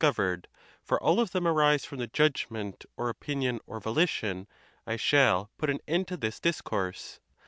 covered, 0.01 0.47
for 0.81 0.99
all 1.03 1.19
of 1.19 1.29
them 1.29 1.45
arise 1.47 1.85
from 1.85 1.99
the 1.99 2.07
judgment 2.07 2.85
or 2.97 3.07
opin 3.07 3.43
ion, 3.43 3.59
or 3.67 3.79
volition, 3.79 4.47
I 4.87 4.95
shall 4.95 5.51
put 5.59 5.69
an 5.69 5.77
end 5.87 6.07
to 6.07 6.17
this 6.17 6.39
discourse. 6.39 7.19